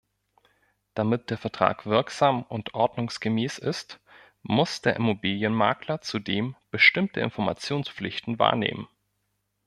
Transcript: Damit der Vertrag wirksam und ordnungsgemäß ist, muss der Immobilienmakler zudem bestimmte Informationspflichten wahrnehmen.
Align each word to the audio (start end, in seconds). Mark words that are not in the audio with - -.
Damit 0.95 1.29
der 1.29 1.37
Vertrag 1.37 1.85
wirksam 1.85 2.41
und 2.41 2.73
ordnungsgemäß 2.73 3.59
ist, 3.59 3.99
muss 4.41 4.81
der 4.81 4.95
Immobilienmakler 4.95 6.01
zudem 6.01 6.55
bestimmte 6.71 7.19
Informationspflichten 7.19 8.39
wahrnehmen. 8.39 8.87